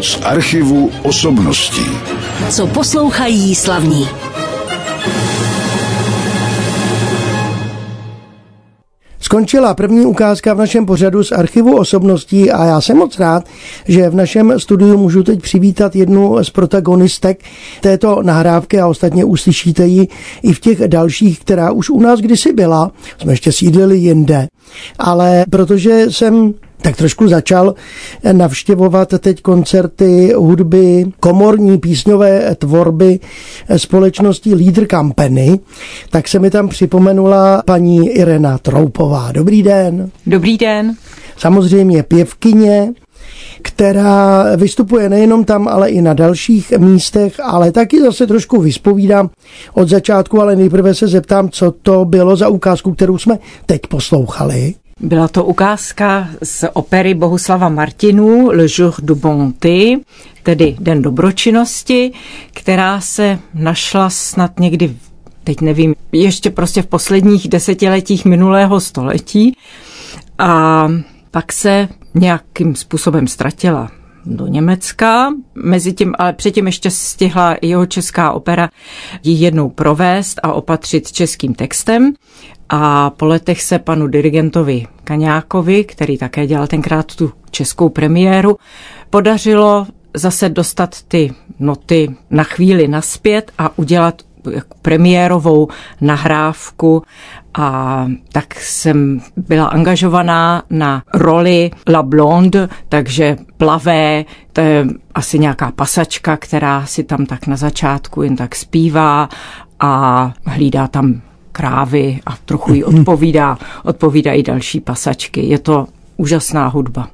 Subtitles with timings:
[0.00, 1.86] Z archivu osobností.
[2.50, 4.08] Co poslouchají slavní.
[9.30, 13.44] Skončila první ukázka v našem pořadu z archivu osobností a já jsem moc rád,
[13.88, 17.42] že v našem studiu můžu teď přivítat jednu z protagonistek
[17.80, 20.08] této nahrávky a ostatně uslyšíte ji
[20.42, 22.90] i v těch dalších, která už u nás kdysi byla.
[23.18, 24.48] Jsme ještě sídlili jinde.
[24.98, 27.74] Ale protože jsem tak trošku začal
[28.32, 33.20] navštěvovat teď koncerty hudby, komorní písňové tvorby
[33.76, 35.58] společnosti Leader Company,
[36.10, 39.32] tak se mi tam připomenula paní Irena Troupová.
[39.32, 40.10] Dobrý den.
[40.26, 40.94] Dobrý den.
[41.36, 42.92] Samozřejmě pěvkyně,
[43.62, 49.30] která vystupuje nejenom tam, ale i na dalších místech, ale taky zase trošku vyspovídám
[49.74, 54.74] od začátku, ale nejprve se zeptám, co to bylo za ukázku, kterou jsme teď poslouchali.
[55.00, 59.96] Byla to ukázka z opery Bohuslava Martinů Le Jour du Bonté,
[60.42, 62.12] tedy Den dobročinnosti,
[62.54, 64.96] která se našla snad někdy,
[65.44, 69.56] teď nevím, ještě prostě v posledních desetiletích minulého století
[70.38, 70.88] a
[71.30, 73.90] pak se nějakým způsobem ztratila
[74.26, 75.28] do Německa.
[75.54, 78.68] Mezi tím, ale předtím ještě stihla jeho česká opera
[79.22, 82.12] ji jednou provést a opatřit českým textem.
[82.68, 88.56] A po letech se panu dirigentovi Kaňákovi, který také dělal tenkrát tu českou premiéru,
[89.10, 94.22] podařilo zase dostat ty noty na chvíli naspět a udělat
[94.82, 95.68] premiérovou
[96.00, 97.02] nahrávku
[97.54, 105.72] a tak jsem byla angažovaná na roli La Blonde, takže plavé, to je asi nějaká
[105.72, 109.28] pasačka, která si tam tak na začátku jen tak zpívá
[109.80, 111.20] a hlídá tam
[111.52, 115.46] krávy a trochu jí odpovídá, odpovídají další pasačky.
[115.46, 117.08] Je to úžasná hudba.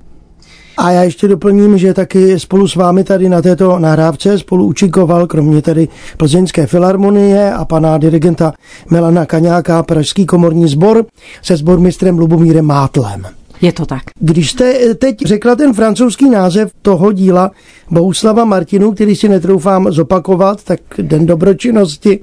[0.76, 5.26] A já ještě doplním, že taky spolu s vámi tady na této nahrávce spolu učinkoval,
[5.26, 8.52] kromě tedy Plzeňské filharmonie a pana dirigenta
[8.90, 11.06] Milana Kaňáka, Pražský komorní sbor
[11.42, 13.26] se sbormistrem Lubomírem Mátlem.
[13.60, 14.02] Je to tak.
[14.20, 17.50] Když jste teď řekla ten francouzský název toho díla
[17.90, 22.20] Bohuslava Martinu, který si netroufám zopakovat, tak Den dobročinnosti,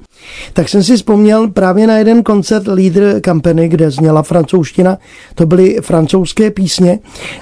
[0.53, 4.97] tak jsem si vzpomněl právě na jeden koncert Leader Company, kde zněla francouzština,
[5.35, 6.99] to byly francouzské písně.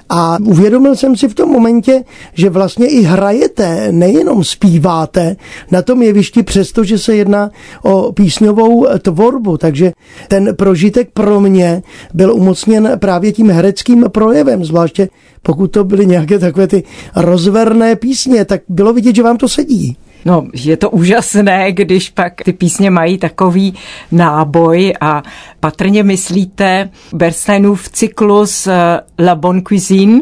[0.09, 2.03] A uvědomil jsem si v tom momentě,
[2.34, 5.36] že vlastně i hrajete, nejenom zpíváte
[5.72, 7.50] na tom jevišti, přestože se jedná
[7.84, 9.92] o písňovou tvorbu, takže
[10.28, 15.09] ten prožitek pro mě byl umocněn právě tím hereckým projevem, zvláště
[15.44, 16.84] pokud to byly nějaké takové ty
[17.16, 19.98] rozverné písně, tak bylo vidět, že vám to sedí.
[20.26, 23.74] No, je to úžasné, když pak ty písně mají takový
[24.12, 25.24] náboj a
[25.59, 30.22] patrně myslíte Bernsteinův cyklus eh, La Bonne Cuisine,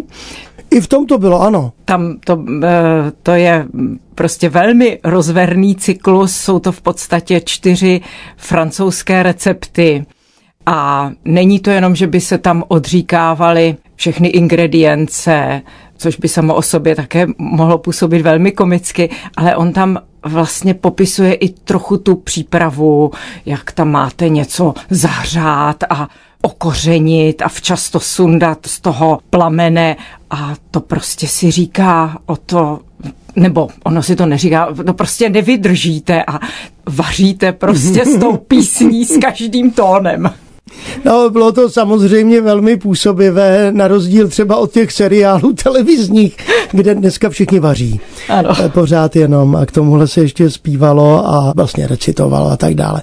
[0.72, 1.74] i v tom to bylo, ano.
[1.86, 2.68] Tam to, eh,
[3.24, 3.66] to je
[4.16, 8.02] prostě velmi rozverný cyklus, jsou to v podstatě čtyři
[8.38, 10.06] francouzské recepty.
[10.66, 15.62] A není to jenom, že by se tam odříkávaly všechny ingredience,
[16.00, 21.34] což by samo o sobě také mohlo působit velmi komicky, ale on tam vlastně popisuje
[21.34, 23.12] i trochu tu přípravu,
[23.46, 26.08] jak tam máte něco zahřát a
[26.42, 29.96] okořenit a včas to sundat z toho plamene
[30.30, 32.80] a to prostě si říká o to,
[33.36, 36.40] nebo ono si to neříká, to prostě nevydržíte a
[36.86, 40.34] vaříte prostě s tou písní s každým tónem.
[41.06, 46.38] No, bylo to samozřejmě velmi působivé, na rozdíl třeba od těch seriálů televizních,
[46.72, 48.00] kde dneska všichni vaří.
[48.30, 48.50] Ano.
[48.66, 53.02] Eh, pořád jenom a k tomuhle se ještě zpívalo a vlastně recitovalo a tak dále.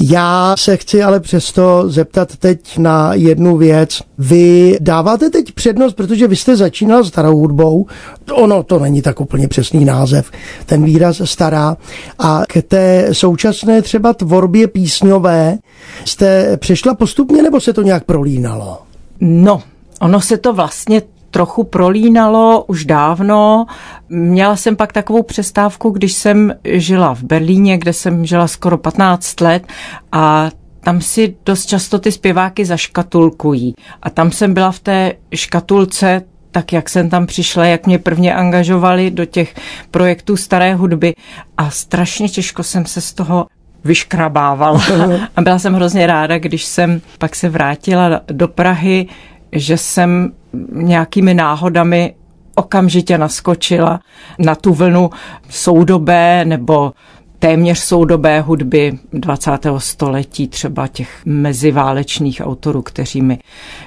[0.00, 4.00] Já se chci ale přesto zeptat teď na jednu věc.
[4.18, 7.86] Vy dáváte teď přednost, protože vy jste začínal starou hudbou,
[8.32, 10.30] ono to není tak úplně přesný název,
[10.66, 11.76] ten výraz stará,
[12.18, 15.58] a k té současné třeba tvorbě písňové
[16.04, 18.78] jste přešla postupně nebo se to nějak prolínalo?
[19.20, 19.62] No,
[20.00, 21.02] ono se to vlastně
[21.32, 23.66] trochu prolínalo už dávno.
[24.08, 29.40] Měla jsem pak takovou přestávku, když jsem žila v Berlíně, kde jsem žila skoro 15
[29.40, 29.66] let
[30.12, 33.74] a tam si dost často ty zpěváky zaškatulkují.
[34.02, 36.22] A tam jsem byla v té škatulce
[36.52, 39.54] tak jak jsem tam přišla, jak mě prvně angažovali do těch
[39.90, 41.14] projektů staré hudby
[41.56, 43.46] a strašně těžko jsem se z toho
[43.84, 44.82] vyškrabávala.
[45.36, 49.08] A byla jsem hrozně ráda, když jsem pak se vrátila do Prahy,
[49.52, 50.32] že jsem
[50.72, 52.14] nějakými náhodami
[52.54, 54.00] okamžitě naskočila
[54.38, 55.10] na tu vlnu
[55.48, 56.92] soudobé nebo
[57.38, 59.50] téměř soudobé hudby 20.
[59.78, 63.38] století, třeba těch meziválečných autorů, kteří mi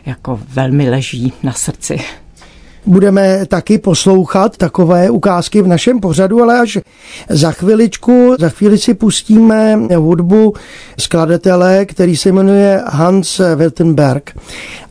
[0.05, 1.99] jako velmi leží na srdci.
[2.85, 6.77] budeme taky poslouchat takové ukázky v našem pořadu, ale až
[7.29, 10.53] za chviličku, za chvíli si pustíme hudbu
[10.99, 14.33] skladatele, který se jmenuje Hans Wiltenberg.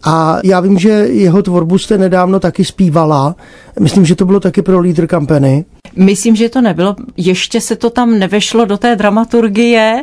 [0.04, 3.36] A já vím, že jeho tvorbu jste nedávno taky zpívala.
[3.80, 5.64] Myslím, že to bylo taky pro Leader Company.
[5.96, 10.02] Myslím, že to nebylo, ještě se to tam nevešlo do té dramaturgie,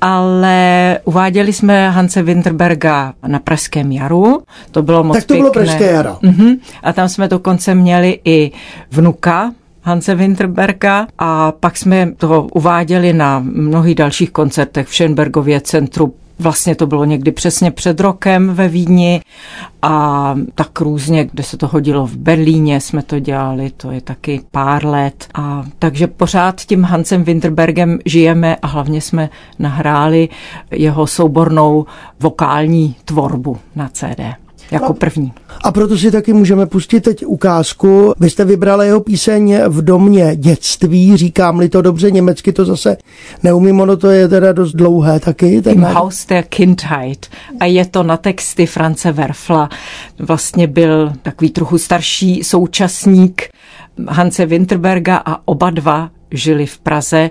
[0.00, 4.42] ale uváděli jsme Hanse Winterberga na Pražském jaru.
[4.70, 5.40] To bylo moc Tak to pěkné.
[5.40, 6.10] bylo Pražské jaro.
[6.22, 6.58] Uh-huh.
[6.82, 8.50] A tam jsme dokonce měli i
[8.90, 9.52] vnuka
[9.82, 16.74] Hanse Winterberga a pak jsme to uváděli na mnohých dalších koncertech v Schönbergově centru Vlastně
[16.74, 19.20] to bylo někdy přesně před rokem ve Vídni
[19.82, 24.40] a tak různě, kde se to hodilo v Berlíně, jsme to dělali, to je taky
[24.50, 25.28] pár let.
[25.34, 30.28] A takže pořád tím Hansem Winterbergem žijeme a hlavně jsme nahráli
[30.70, 31.86] jeho soubornou
[32.20, 34.20] vokální tvorbu na CD
[34.70, 35.32] jako první.
[35.64, 38.14] A proto si taky můžeme pustit teď ukázku.
[38.20, 42.96] Vy jste vybrala jeho píseň v domě dětství, říkám-li to dobře, německy to zase
[43.42, 45.62] neumím, ono to je teda dost dlouhé taky.
[45.66, 47.26] Im Haus der Kindheit.
[47.60, 49.68] A je to na texty France Werfla.
[50.18, 53.42] Vlastně byl takový trochu starší současník
[54.08, 57.30] Hanse Winterberga a oba dva žili v Praze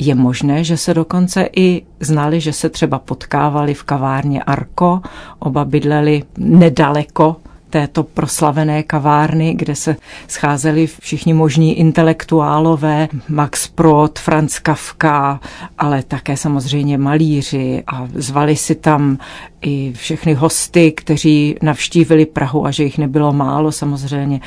[0.00, 5.00] je možné, že se dokonce i znali, že se třeba potkávali v kavárně Arko,
[5.38, 7.36] oba bydleli nedaleko
[7.70, 9.96] této proslavené kavárny, kde se
[10.28, 15.40] scházeli všichni možní intelektuálové, Max Prot, Franz Kafka,
[15.78, 17.82] ale také samozřejmě malíři.
[17.86, 19.18] A zvali si tam
[19.62, 24.40] i všechny hosty, kteří navštívili Prahu a že jich nebylo málo samozřejmě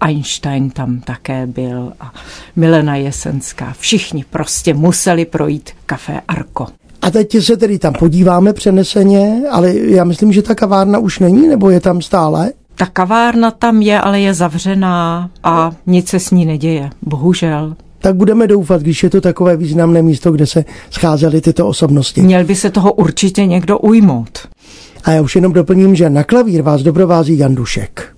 [0.00, 2.12] Einstein tam také byl a
[2.56, 3.74] Milena Jesenská.
[3.78, 6.66] Všichni prostě museli projít kafé Arko.
[7.02, 11.48] A teď se tedy tam podíváme přeneseně, ale já myslím, že ta kavárna už není,
[11.48, 12.52] nebo je tam stále?
[12.74, 17.76] Ta kavárna tam je, ale je zavřená a nic se s ní neděje, bohužel.
[17.98, 22.22] Tak budeme doufat, když je to takové významné místo, kde se scházely tyto osobnosti.
[22.22, 24.38] Měl by se toho určitě někdo ujmout.
[25.04, 28.13] A já už jenom doplním, že na klavír vás doprovází Jan Dušek.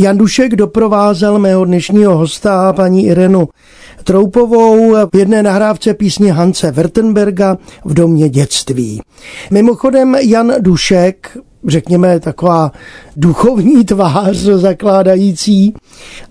[0.00, 3.48] Jan Dušek doprovázel mého dnešního hosta, paní Irenu
[4.04, 9.00] Troupovou, v jedné nahrávce písně Hance Wertenberga v domě dětství.
[9.50, 12.72] Mimochodem Jan Dušek, řekněme taková
[13.16, 15.74] duchovní tvář zakládající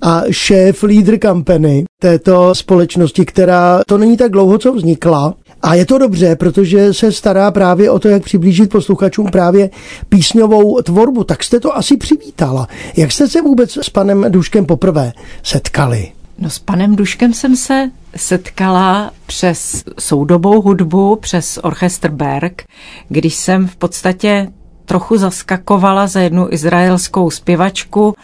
[0.01, 5.85] a šéf Leader Company této společnosti, která to není tak dlouho, co vznikla, a je
[5.85, 9.69] to dobře, protože se stará právě o to, jak přiblížit posluchačům právě
[10.09, 11.23] písňovou tvorbu.
[11.23, 12.67] Tak jste to asi přivítala.
[12.97, 15.13] Jak jste se vůbec s panem Duškem poprvé
[15.43, 16.11] setkali?
[16.37, 22.63] No s panem Duškem jsem se setkala přes soudobou hudbu, přes orchestr Berg,
[23.09, 24.47] když jsem v podstatě
[24.85, 28.15] trochu zaskakovala za jednu izraelskou zpěvačku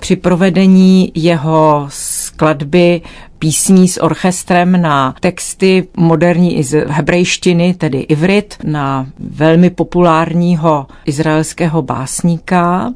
[0.00, 3.02] při provedení jeho skladby
[3.44, 12.92] písní s orchestrem na texty moderní iz hebrejštiny, tedy ivrit, na velmi populárního izraelského básníka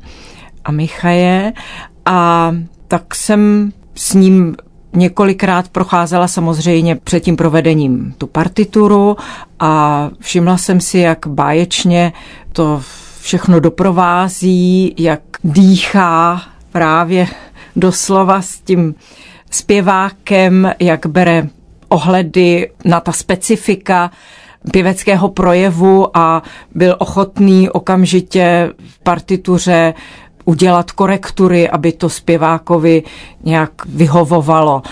[0.65, 1.53] Amichaje.
[2.05, 2.53] A
[2.89, 4.57] tak jsem s ním
[4.93, 9.17] několikrát procházela samozřejmě před tím provedením tu partituru
[9.61, 12.13] a všimla jsem si, jak báječně
[12.53, 12.83] to
[13.21, 16.43] všechno doprovází, jak dýchá
[16.73, 17.27] právě
[17.77, 18.95] doslova s tím
[19.51, 21.49] zpěvákem, jak bere
[21.89, 24.11] ohledy na ta specifika
[24.73, 26.43] pěveckého projevu a
[26.75, 29.95] byl ochotný okamžitě v partituře
[30.45, 33.03] udělat korektury, aby to zpěvákovi
[33.45, 34.83] nějak vyhovovalo.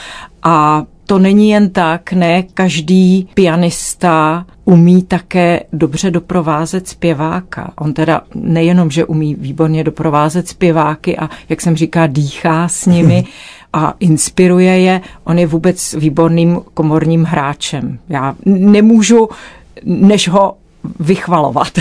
[0.43, 7.73] A to není jen tak, ne každý pianista umí také dobře doprovázet zpěváka.
[7.79, 13.25] On teda nejenom, že umí výborně doprovázet zpěváky a, jak jsem říká, dýchá s nimi,
[13.73, 17.99] a inspiruje je, on je vůbec výborným komorním hráčem.
[18.09, 19.29] Já nemůžu
[19.85, 20.57] než ho
[21.01, 21.79] vychvalovat.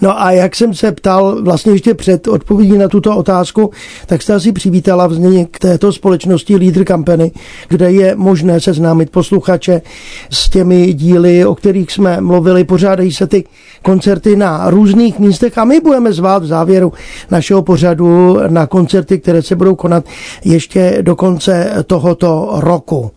[0.00, 3.70] No a jak jsem se ptal vlastně ještě před odpovědí na tuto otázku,
[4.06, 7.32] tak jste asi přivítala vznik této společnosti Leader Company,
[7.68, 9.82] kde je možné seznámit posluchače
[10.30, 12.64] s těmi díly, o kterých jsme mluvili.
[12.64, 13.44] Pořádají se ty
[13.82, 16.92] koncerty na různých místech a my budeme zvát v závěru
[17.30, 20.04] našeho pořadu na koncerty, které se budou konat
[20.44, 23.10] ještě do konce tohoto roku.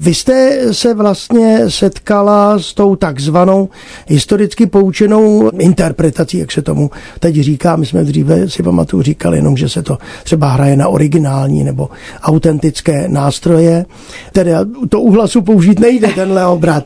[0.00, 3.68] Vy jste se vlastně setkala s tou takzvanou
[4.08, 6.90] historicky poučenou interpretací jak se tomu
[7.20, 7.76] teď říká.
[7.76, 11.88] My jsme dříve si pamatuju říkali jenom, že se to třeba hraje na originální nebo
[12.22, 13.86] autentické nástroje.
[14.32, 14.50] Tedy
[14.88, 16.84] to u hlasu použít nejde, tenhle obrat.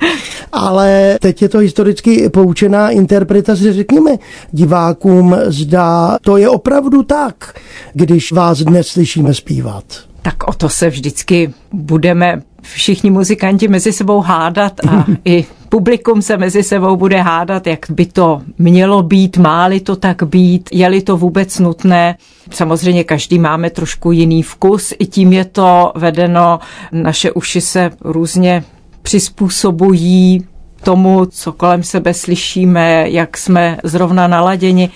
[0.53, 3.73] Ale teď je to historicky poučená interpretace.
[3.73, 4.11] Řekněme
[4.53, 7.61] divákům, zda to je opravdu tak,
[7.93, 9.85] když vás dnes slyšíme zpívat.
[10.23, 16.37] Tak o to se vždycky budeme všichni muzikanti mezi sebou hádat a i publikum se
[16.37, 21.17] mezi sebou bude hádat, jak by to mělo být, máli to tak být, je-li to
[21.17, 22.17] vůbec nutné.
[22.51, 26.59] Samozřejmě každý máme trošku jiný vkus, i tím je to vedeno,
[26.93, 28.65] naše uši se různě
[29.03, 30.45] přizpůsobují
[30.83, 34.91] tomu, co kolem sebe slyšíme, jak jsme zrovna naladěni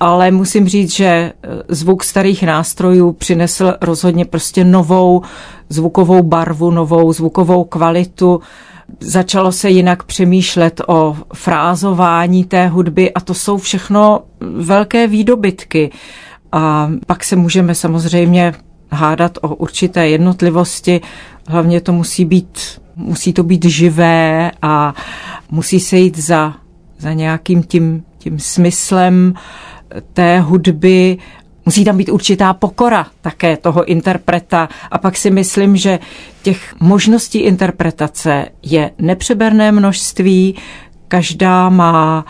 [0.00, 1.32] ale musím říct, že eh,
[1.68, 5.22] zvuk starých nástrojů přinesl rozhodně prostě novou
[5.68, 8.40] zvukovou barvu, novou zvukovou kvalitu.
[9.00, 15.90] Začalo se jinak přemýšlet o frázování té hudby a to jsou všechno velké výdobytky.
[16.52, 18.52] A pak se můžeme samozřejmě
[18.90, 21.00] hádat o určité jednotlivosti.
[21.48, 22.58] Hlavně to musí být,
[22.96, 24.94] musí to být živé a
[25.50, 26.54] musí se jít za,
[26.98, 29.34] za nějakým tím, tím smyslem,
[30.12, 31.18] té hudby
[31.66, 34.68] Musí tam být určitá pokora také toho interpreta.
[34.90, 35.98] A pak si myslím, že
[36.42, 40.54] těch možností interpretace je nepřeberné množství,
[41.08, 42.24] každá má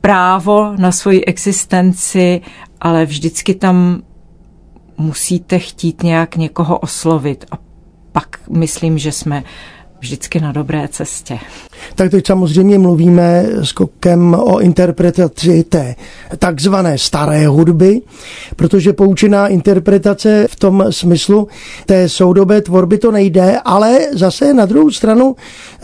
[0.00, 2.40] právo na svoji existenci,
[2.80, 4.02] ale vždycky tam
[4.98, 7.44] musíte chtít nějak někoho oslovit.
[7.50, 7.58] A
[8.12, 9.44] pak myslím, že jsme
[10.02, 11.38] vždycky na dobré cestě.
[11.94, 15.94] Tak teď samozřejmě mluvíme skokem o interpretaci té
[16.38, 18.00] takzvané staré hudby,
[18.56, 21.48] protože poučená interpretace v tom smyslu
[21.86, 25.36] té soudobé tvorby to nejde, ale zase na druhou stranu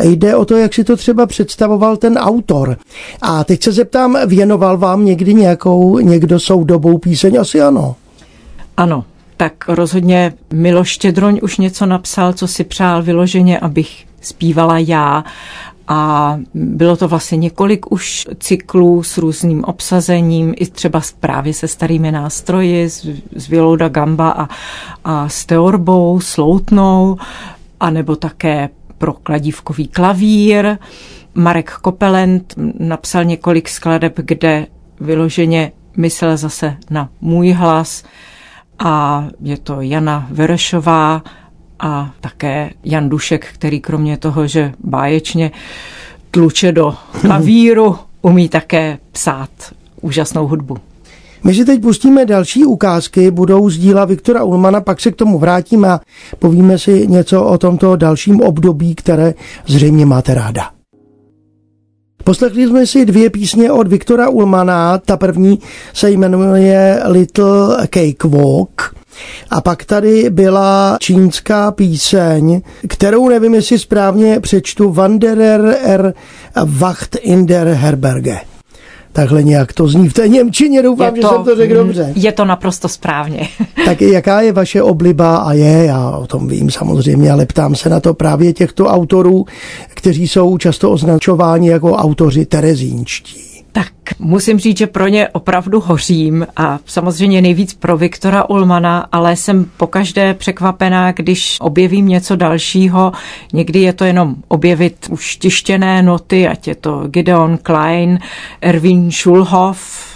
[0.05, 2.77] jde o to, jak si to třeba představoval ten autor.
[3.23, 7.37] A teď se zeptám, věnoval vám někdy nějakou, někdo soudobou píseň?
[7.41, 7.97] Asi ano.
[8.77, 9.05] Ano,
[9.37, 15.25] tak rozhodně Miloš Štědroň už něco napsal, co si přál vyloženě, abych zpívala já
[15.89, 22.13] a bylo to vlastně několik už cyklů s různým obsazením, i třeba právě se starými
[22.13, 23.07] nástroji, s,
[23.37, 24.49] s Vilouda Gamba a,
[25.05, 27.17] a s Teorbou, Sloutnou,
[27.81, 30.79] anebo také pro kladívkový klavír.
[31.35, 34.67] Marek Kopelent napsal několik skladeb, kde
[35.01, 38.05] vyloženě myslel zase na můj hlas
[38.79, 41.23] a je to Jana Verešová,
[41.80, 45.50] a také Jan Dušek, který kromě toho, že báječně
[46.30, 49.50] tluče do klavíru, umí také psát
[50.00, 50.76] úžasnou hudbu.
[51.44, 55.38] My si teď pustíme další ukázky, budou z díla Viktora Ulmana, pak se k tomu
[55.38, 56.00] vrátíme a
[56.38, 59.35] povíme si něco o tomto dalším období, které
[59.66, 60.70] zřejmě máte ráda.
[62.25, 64.99] Poslechli jsme si dvě písně od Viktora Ulmana.
[64.99, 65.58] Ta první
[65.92, 68.98] se jmenuje Little Cake Walk
[69.51, 76.15] a pak tady byla čínská píseň, kterou nevím, jestli správně přečtu, Wanderer er
[76.65, 78.41] Wacht in der Herberge.
[79.13, 82.13] Takhle nějak to zní v té Němčině, doufám, to, že jsem to řekl dobře.
[82.17, 83.49] Je to naprosto správně.
[83.85, 87.89] tak jaká je vaše obliba a je, já o tom vím samozřejmě, ale ptám se
[87.89, 89.47] na to právě těchto autorů,
[89.89, 93.48] kteří jsou často označováni jako autoři terezínčtí.
[93.78, 99.37] Tak musím říct, že pro ně opravdu hořím a samozřejmě nejvíc pro Viktora Ulmana, ale
[99.37, 103.12] jsem pokaždé překvapená, když objevím něco dalšího.
[103.52, 108.18] Někdy je to jenom objevit už tištěné noty, ať je to Gideon Klein,
[108.61, 110.08] Erwin Schulhoff,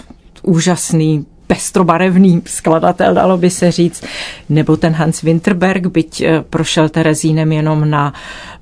[0.43, 4.05] úžasný pestrobarevný skladatel, dalo by se říct,
[4.49, 8.13] nebo ten Hans Winterberg, byť eh, prošel Terezínem jenom na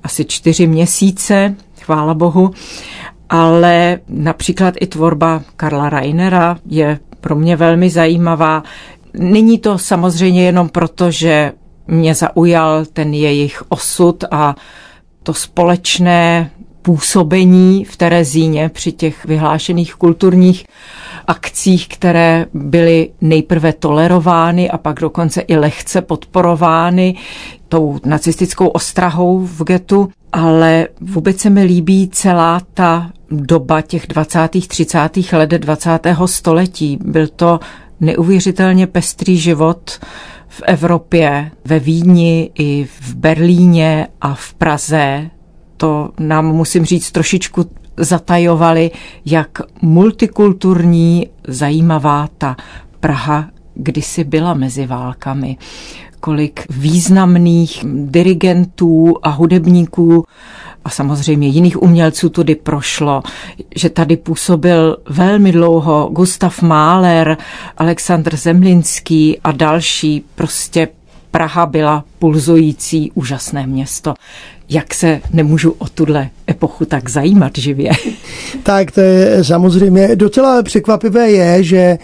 [0.03, 2.51] asi čtyři měsíce, chvála bohu
[3.31, 8.63] ale například i tvorba Karla Reinera je pro mě velmi zajímavá.
[9.13, 11.51] Není to samozřejmě jenom proto, že
[11.87, 14.55] mě zaujal ten jejich osud a
[15.23, 20.65] to společné působení v Terezíně při těch vyhlášených kulturních
[21.27, 27.15] akcích, které byly nejprve tolerovány a pak dokonce i lehce podporovány
[27.69, 34.49] tou nacistickou ostrahou v getu, ale vůbec se mi líbí celá ta doba těch 20.
[34.67, 35.09] 30.
[35.33, 35.99] let 20.
[36.25, 36.99] století.
[37.05, 37.59] Byl to
[37.99, 39.99] neuvěřitelně pestrý život
[40.47, 45.29] v Evropě, ve Vídni i v Berlíně a v Praze.
[45.77, 47.65] To nám, musím říct, trošičku
[48.03, 48.91] zatajovali,
[49.25, 49.49] jak
[49.81, 52.55] multikulturní, zajímavá ta
[52.99, 55.57] Praha kdysi byla mezi válkami
[56.21, 60.25] kolik významných dirigentů a hudebníků
[60.85, 63.23] a samozřejmě jiných umělců tudy prošlo,
[63.75, 67.37] že tady působil velmi dlouho Gustav Mahler,
[67.77, 70.23] Aleksandr Zemlinský a další.
[70.35, 70.87] Prostě
[71.31, 74.13] Praha byla pulzující úžasné město
[74.71, 77.91] jak se nemůžu o tuhle epochu tak zajímat živě.
[78.63, 81.97] Tak to je samozřejmě docela překvapivé je, že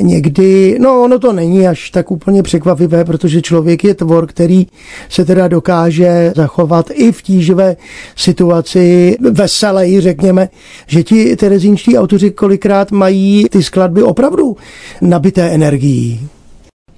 [0.00, 4.66] někdy, no ono to není až tak úplně překvapivé, protože člověk je tvor, který
[5.08, 7.76] se teda dokáže zachovat i v tíživé
[8.16, 10.48] situaci veselej, řekněme,
[10.86, 14.56] že ti terezínští autoři kolikrát mají ty skladby opravdu
[15.00, 16.28] nabité energií.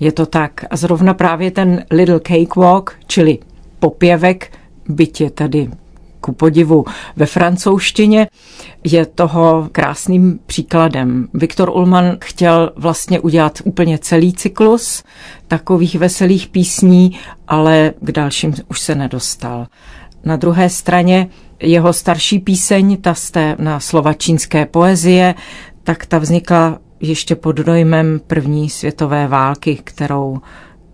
[0.00, 0.64] Je to tak.
[0.71, 3.38] A zrovna právě ten Little Cakewalk, čili
[3.78, 4.50] popěvek,
[4.88, 5.71] bytě tady
[6.21, 6.85] ku podivu
[7.16, 8.28] ve francouzštině,
[8.85, 11.28] je toho krásným příkladem.
[11.35, 15.05] Viktor Ullmann chtěl vlastně udělat úplně celý cyklus
[15.49, 19.66] takových veselých písní, ale k dalším už se nedostal.
[20.25, 21.28] Na druhé straně
[21.61, 25.35] jeho starší píseň, ta jste na slovačínské poezie,
[25.83, 30.38] tak ta vznikla ještě pod dojmem první světové války, kterou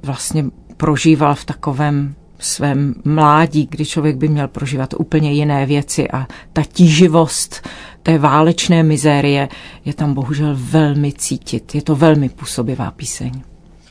[0.03, 0.45] vlastně
[0.77, 6.63] prožíval v takovém svém mládí, kdy člověk by měl prožívat úplně jiné věci a ta
[6.73, 7.69] tíživost
[8.03, 9.49] té válečné mizérie
[9.85, 11.75] je tam bohužel velmi cítit.
[11.75, 13.33] Je to velmi působivá píseň.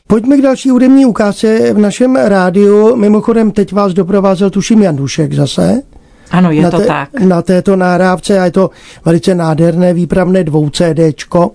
[0.08, 2.96] Pojďme k další hudební ukázce v našem rádiu.
[2.96, 5.82] Mimochodem, teď vás doprovázel tuším Jan Dušek zase.
[6.32, 7.20] Ano, je na to te, tak.
[7.20, 8.70] Na této náhrávce a je to
[9.06, 11.52] velice nádherné výpravné dvou CDčko.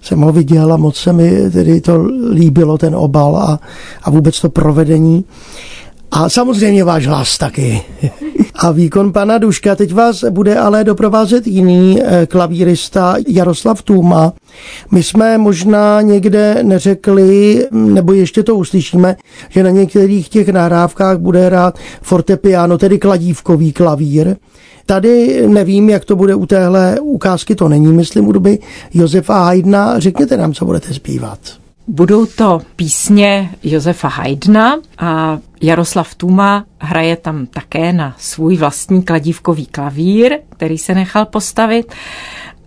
[0.00, 3.60] Jsem ho viděl a moc se mi tedy to líbilo, ten obal a,
[4.02, 5.24] a vůbec to provedení.
[6.12, 7.82] A samozřejmě váš hlas taky.
[8.54, 14.32] A výkon pana Duška, teď vás bude ale doprovázet jiný eh, klavírista Jaroslav Tůma.
[14.90, 19.16] My jsme možná někde neřekli, nebo ještě to uslyšíme,
[19.48, 24.36] že na některých těch nahrávkách bude hrát fortepiano, tedy kladívkový klavír.
[24.86, 28.58] Tady nevím, jak to bude u téhle ukázky, to není, myslím, u doby
[28.94, 29.98] Josefa Haydna.
[29.98, 31.38] Řekněte nám, co budete zpívat.
[31.88, 39.66] Budou to písně Josefa Haydna a Jaroslav Tuma hraje tam také na svůj vlastní kladívkový
[39.66, 41.94] klavír, který se nechal postavit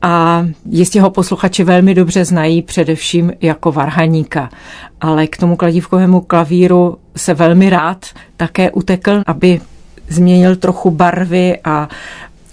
[0.01, 4.49] a jistě ho posluchači velmi dobře znají především jako varhaníka.
[5.01, 8.05] Ale k tomu kladívkovému klavíru se velmi rád
[8.37, 9.61] také utekl, aby
[10.07, 11.89] změnil trochu barvy a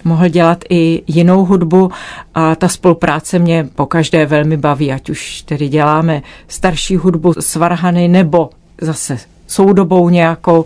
[0.05, 1.90] mohl dělat i jinou hudbu
[2.35, 8.09] a ta spolupráce mě pokaždé velmi baví, ať už tedy děláme starší hudbu s Varhany
[8.09, 8.50] nebo
[8.81, 9.18] zase
[9.53, 10.65] soudobou nějakou,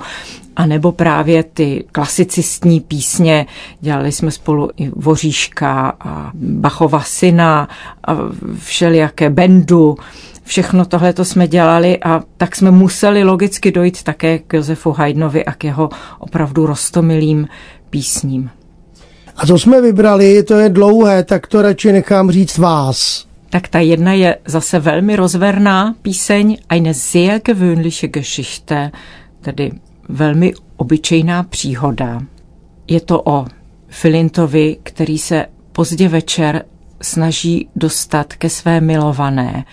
[0.56, 3.46] a nebo právě ty klasicistní písně.
[3.80, 7.68] Dělali jsme spolu i Voříška a Bachova syna
[8.08, 8.16] a
[8.58, 9.96] všelijaké bendu.
[10.44, 15.44] Všechno tohle to jsme dělali a tak jsme museli logicky dojít také k Josefu Haydnovi
[15.44, 17.48] a k jeho opravdu rostomilým
[17.90, 18.50] písním.
[19.36, 23.25] A co jsme vybrali, to je dlouhé, tak to radši nechám říct vás.
[23.50, 28.90] Tak ta jedna je zase velmi rozverná píseň Eine sehr gewöhnliche Geschichte,
[29.40, 29.72] tedy
[30.08, 32.22] velmi obyčejná příhoda.
[32.88, 33.46] Je to o
[33.88, 36.64] Filintovi, který se pozdě večer
[37.02, 39.64] snaží dostat ke své milované.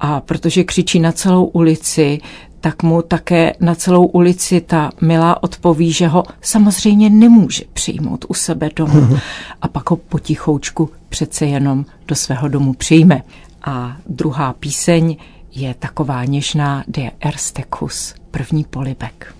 [0.00, 2.20] A protože křičí na celou ulici,
[2.60, 8.34] tak mu také na celou ulici ta milá odpoví, že ho samozřejmě nemůže přijmout u
[8.34, 9.18] sebe domu.
[9.62, 13.22] A pak ho potichoučku přece jenom do svého domu přijme.
[13.64, 15.16] A druhá píseň
[15.52, 19.34] je taková něžná Der erste Kuss, první polibek.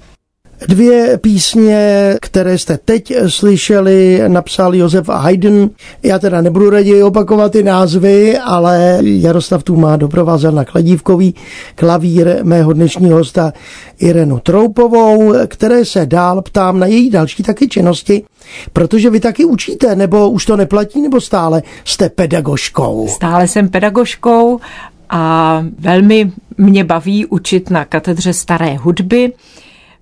[0.68, 5.64] Dvě písně, které jste teď slyšeli, napsal Josef Haydn.
[6.02, 11.34] Já teda nebudu raději opakovat ty názvy, ale Jaroslav tu má doprovázel na kladívkový
[11.74, 13.52] klavír mého dnešního hosta
[13.98, 18.24] Irenu Troupovou, které se dál ptám na její další taky činnosti,
[18.72, 23.08] protože vy taky učíte, nebo už to neplatí, nebo stále jste pedagoškou?
[23.08, 24.60] Stále jsem pedagoškou
[25.10, 29.32] a velmi mě baví učit na katedře staré hudby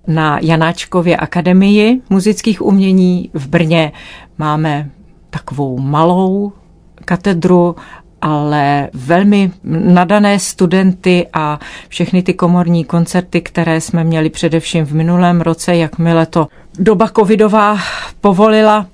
[0.06, 3.92] na Janáčkově akademii muzických umění v Brně.
[4.38, 4.90] Máme
[5.30, 6.52] takovou malou
[7.04, 7.76] katedru,
[8.20, 15.40] ale velmi nadané studenty a všechny ty komorní koncerty, které jsme měli především v minulém
[15.40, 17.78] roce, jakmile to doba covidová
[18.20, 18.86] povolila,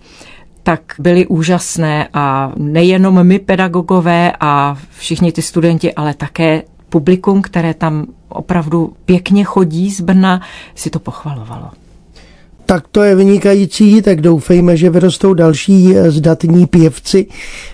[0.63, 7.75] tak byly úžasné a nejenom my pedagogové a všichni ty studenti, ale také publikum, které
[7.75, 10.41] tam opravdu pěkně chodí z Brna,
[10.75, 11.71] si to pochvalovalo.
[12.71, 17.27] Tak to je vynikající, tak doufejme, že vyrostou další zdatní pěvci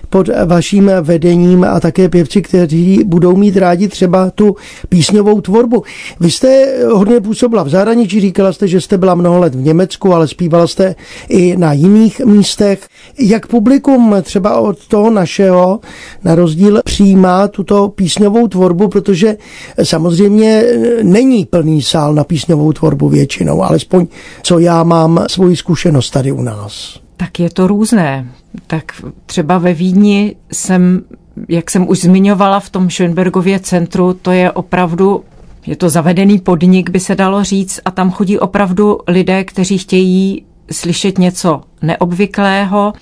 [0.09, 4.55] pod vaším vedením a také pěvci, kteří budou mít rádi třeba tu
[4.89, 5.83] písňovou tvorbu.
[6.19, 10.13] Vy jste hodně působila v zahraničí, říkala jste, že jste byla mnoho let v Německu,
[10.13, 10.95] ale zpívala jste
[11.29, 12.87] i na jiných místech.
[13.19, 15.79] Jak publikum třeba od toho našeho
[16.23, 19.37] na rozdíl přijímá tuto písňovou tvorbu, protože
[19.83, 20.63] samozřejmě
[21.03, 24.07] není plný sál na písňovou tvorbu většinou, alespoň
[24.43, 26.99] co já mám svoji zkušenost tady u nás.
[27.17, 28.27] Tak je to různé.
[28.67, 28.83] Tak
[29.25, 31.01] třeba ve Vídni jsem,
[31.49, 35.23] jak jsem už zmiňovala v tom Schönbergově centru, to je opravdu
[35.67, 40.45] je to zavedený podnik, by se dalo říct, a tam chodí opravdu lidé, kteří chtějí
[40.71, 42.93] slyšet něco neobvyklého,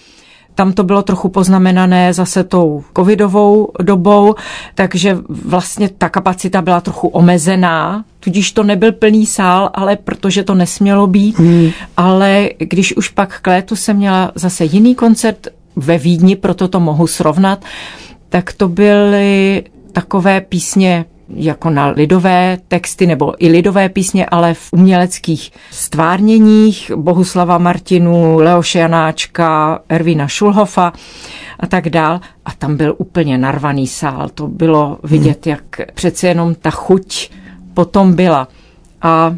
[0.56, 4.36] tam to bylo trochu poznamenané zase tou covidovou dobou,
[4.76, 10.56] takže vlastně ta kapacita byla trochu omezená, tudíž to nebyl plný sál, ale protože to
[10.56, 11.40] nesmělo být.
[11.40, 11.70] Hmm.
[11.98, 16.80] Ale když už pak k létu jsem měla zase jiný koncert ve Vídni, proto to
[16.80, 17.66] mohu srovnat,
[18.30, 24.74] tak to byly takové písně jako na lidové texty nebo i lidové písně, ale v
[24.74, 30.94] uměleckých stvárněních Bohuslava Martinu, Leoše Janáčka, Ervina Šulhofa
[31.60, 32.20] a tak dál.
[32.46, 34.30] A tam byl úplně narvaný sál.
[34.34, 35.52] To bylo vidět, hmm.
[35.56, 37.30] jak přece jenom ta chuť
[37.74, 38.48] potom byla.
[39.02, 39.36] A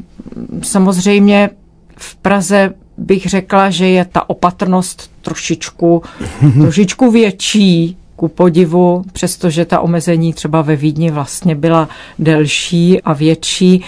[0.62, 1.50] samozřejmě
[1.98, 6.04] v Praze bych řekla, že je ta opatrnost trošičku,
[6.62, 13.84] trošičku větší, ku podivu, přestože ta omezení třeba ve Vídni vlastně byla delší a větší,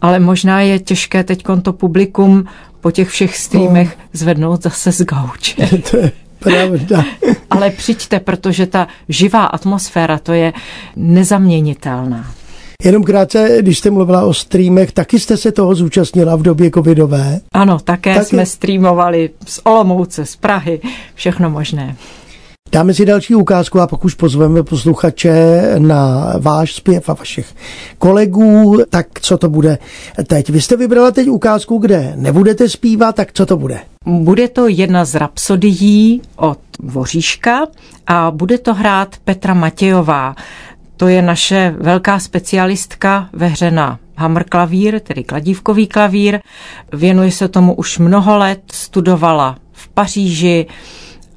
[0.00, 2.44] ale možná je těžké teď to publikum
[2.80, 4.04] po těch všech streamech no.
[4.12, 5.54] zvednout zase z gauče.
[5.90, 7.04] to je pravda.
[7.50, 10.52] ale přijďte, protože ta živá atmosféra, to je
[10.96, 12.30] nezaměnitelná.
[12.84, 17.40] Jenom krátce, když jste mluvila o streamech, taky jste se toho zúčastnila v době covidové?
[17.52, 18.26] Ano, také taky...
[18.26, 20.80] jsme streamovali z Olomouce, z Prahy,
[21.14, 21.96] všechno možné.
[22.72, 27.54] Dáme si další ukázku a pak už pozveme posluchače na váš zpěv a vašich
[27.98, 28.82] kolegů.
[28.90, 29.78] Tak co to bude
[30.26, 30.50] teď?
[30.50, 33.80] Vy jste vybrala teď ukázku, kde nebudete zpívat, tak co to bude?
[34.06, 37.66] Bude to jedna z rapsodií od Voříška
[38.06, 40.34] a bude to hrát Petra Matějová.
[40.96, 46.40] To je naše velká specialistka ve hře na hammer klavír, tedy kladívkový klavír.
[46.92, 50.66] Věnuje se tomu už mnoho let, studovala v Paříži,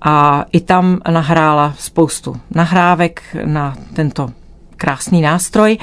[0.02, 4.32] a i tam nahrála spoustu nahrávek na tento
[4.78, 5.78] krásný nástroj.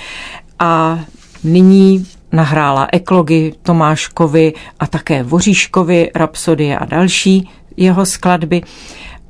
[0.59, 1.01] A
[1.45, 8.63] nyní nahrála Eklogy Tomáškovi a také Voříškovi, Rapsodie a další jeho skladby.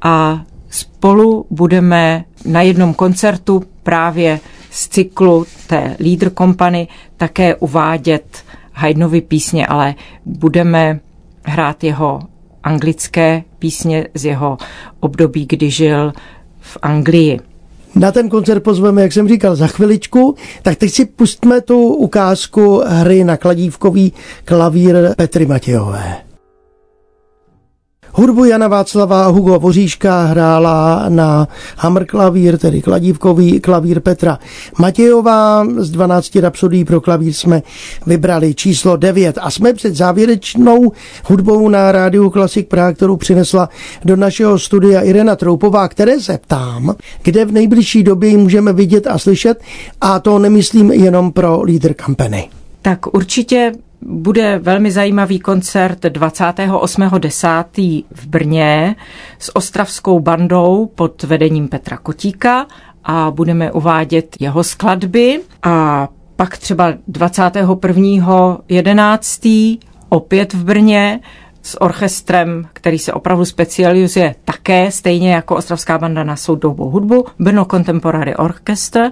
[0.02, 9.20] A spolu budeme na jednom koncertu právě z cyklu té Leader Company také uvádět Haydnovy
[9.20, 11.00] písně, ale budeme
[11.44, 12.20] hrát jeho
[12.68, 14.58] anglické písně z jeho
[15.00, 16.12] období, kdy žil
[16.60, 17.40] v Anglii.
[17.94, 20.34] Na ten koncert pozveme, jak jsem říkal, za chviličku.
[20.62, 24.12] Tak teď si pustme tu ukázku hry na kladívkový
[24.44, 26.27] klavír Petry Matějové.
[28.12, 34.38] Hudbu Jana Václava Hugo Voříška hrála na hammer klavír, tedy kladívkový klavír Petra
[34.78, 35.66] Matějová.
[35.76, 37.62] Z 12 rapsodí pro klavír jsme
[38.06, 40.92] vybrali číslo 9 a jsme před závěrečnou
[41.24, 43.68] hudbou na rádiu Klasik Praha, kterou přinesla
[44.04, 49.06] do našeho studia Irena Troupová, které se ptám, kde v nejbližší době ji můžeme vidět
[49.06, 49.60] a slyšet
[50.00, 52.48] a to nemyslím jenom pro Leader Company.
[52.82, 58.04] Tak určitě bude velmi zajímavý koncert 28.10.
[58.14, 58.96] v Brně
[59.38, 62.66] s ostravskou bandou pod vedením Petra Kotíka
[63.04, 69.78] a budeme uvádět jeho skladby a pak třeba 21.11.
[70.08, 71.20] opět v Brně
[71.62, 77.64] s orchestrem, který se opravdu specializuje také, stejně jako Ostravská banda na soudobou hudbu, Brno
[77.64, 79.10] Contemporary Orchestra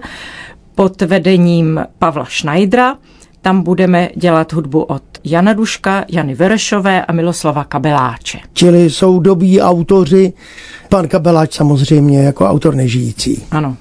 [0.75, 2.95] pod vedením Pavla Schneidera
[3.41, 8.39] tam budeme dělat hudbu od Jana Duška, Jany Verešové a Miloslava Kabeláče.
[8.53, 10.33] Čili jsou dobí autoři,
[10.89, 13.43] pan Kabeláč samozřejmě jako autor nežijící.
[13.51, 13.77] Ano.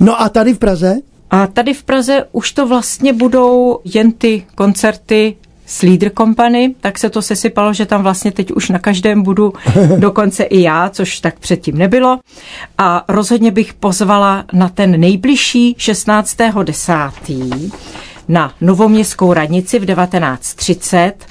[0.00, 0.96] No a tady v Praze?
[1.30, 6.98] A tady v Praze už to vlastně budou jen ty koncerty s Leader Company, tak
[6.98, 9.52] se to sesypalo, že tam vlastně teď už na každém budu,
[9.98, 12.18] dokonce i já, což tak předtím nebylo.
[12.78, 17.70] A rozhodně bych pozvala na ten nejbližší 16.10
[18.28, 21.26] na Novoměstskou radnici v 1930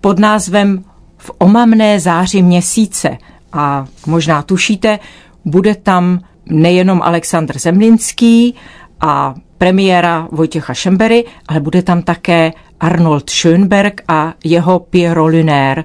[0.00, 0.84] pod názvem
[1.18, 3.18] V omamné záři měsíce.
[3.52, 4.98] A možná tušíte,
[5.44, 8.54] bude tam nejenom Aleksandr Zemlinský
[9.00, 15.84] a premiéra Vojtěcha Šembery, ale bude tam také Arnold Schönberg a jeho Pierrot Lunaire.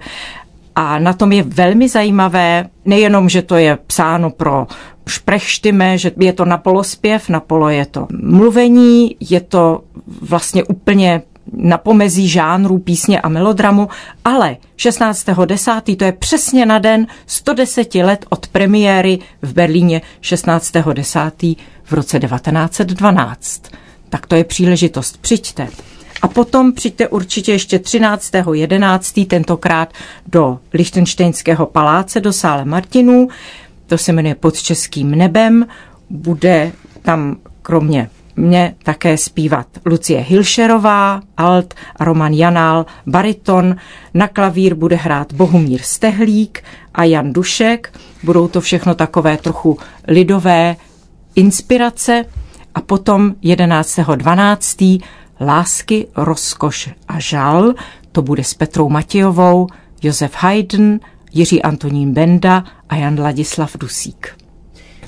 [0.75, 4.67] A na tom je velmi zajímavé, nejenom, že to je psáno pro
[5.07, 9.83] šprechštime, že je to na polospěv, na polo je to mluvení, je to
[10.21, 11.21] vlastně úplně
[11.53, 13.89] na pomezí žánrů písně a melodramu,
[14.25, 15.95] ale 16.10.
[15.95, 21.57] to je přesně na den 110 let od premiéry v Berlíně 16.10.
[21.83, 23.61] v roce 1912.
[24.09, 25.67] Tak to je příležitost, přijďte.
[26.21, 29.27] A potom přijďte určitě ještě 13.11.
[29.27, 29.93] tentokrát
[30.27, 33.27] do Lichtensteinského paláce, do sále Martinů.
[33.87, 35.67] To se jmenuje Pod českým nebem.
[36.09, 36.71] Bude
[37.01, 43.75] tam kromě mě také zpívat Lucie Hilšerová, alt a Roman Janál, bariton.
[44.13, 47.99] Na klavír bude hrát Bohumír Stehlík a Jan Dušek.
[48.23, 50.75] Budou to všechno takové trochu lidové
[51.35, 52.25] inspirace.
[52.75, 55.01] A potom 11.12.
[55.41, 57.73] Lásky, rozkoš a žal.
[58.11, 59.67] To bude s Petrou Matějovou,
[60.01, 60.95] Josef Haydn,
[61.35, 64.45] Jiří Antonín Benda a Jan Ladislav Dusík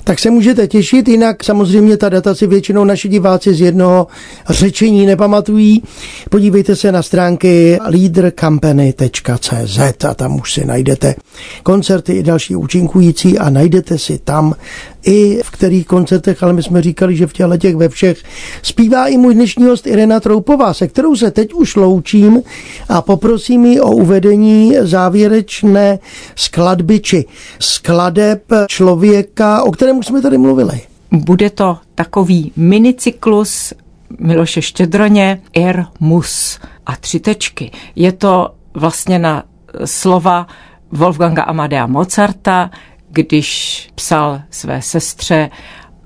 [0.08, 4.06] tak se můžete těšit, jinak samozřejmě ta data si většinou naši diváci z jednoho
[4.50, 5.82] řečení nepamatují.
[6.30, 11.14] Podívejte se na stránky leadercompany.cz a tam už si najdete
[11.62, 14.54] koncerty i další účinkující a najdete si tam
[15.02, 18.22] i v kterých koncertech, ale my jsme říkali, že v těchto těch ve všech
[18.62, 22.42] zpívá i můj dnešní host Irena Troupová, se kterou se teď už loučím
[22.88, 25.98] a poprosím ji o uvedení závěrečné
[26.34, 27.24] skladby či
[27.58, 30.80] skladeb člověka, o kterém už jsme tady mluvili.
[31.12, 33.72] Bude to takový minicyklus
[34.20, 37.70] Miloše Štědroně, Ir Mus a tři tečky.
[37.96, 39.44] Je to vlastně na
[39.84, 40.46] slova
[40.92, 42.70] Wolfganga Amadea Mozarta,
[43.10, 45.50] když psal své sestře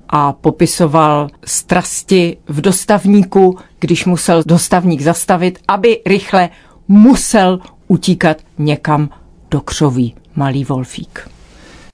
[0.09, 6.49] a popisoval strasti v dostavníku, když musel dostavník zastavit, aby rychle
[6.87, 9.09] musel utíkat někam
[9.51, 10.15] do křoví.
[10.35, 11.32] Malý Wolfík.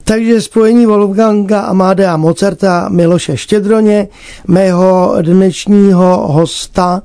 [0.10, 4.08] Takže spojení Wolfganga Amadea Mozarta Miloše Štědroně,
[4.48, 7.02] mého dnešního hosta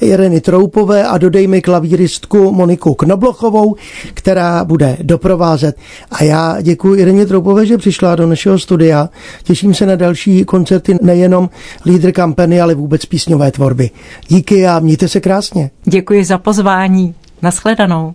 [0.00, 3.76] Ireny Troupové a dodejme klavíristku Moniku Knoblochovou,
[4.14, 5.76] která bude doprovázet.
[6.10, 9.08] A já děkuji Ireně Troupové, že přišla do našeho studia.
[9.42, 11.50] Těším se na další koncerty nejenom
[11.86, 13.90] Leader Company, ale vůbec písňové tvorby.
[14.28, 15.70] Díky a mějte se krásně.
[15.84, 17.14] Děkuji za pozvání.
[17.42, 18.14] Naschledanou.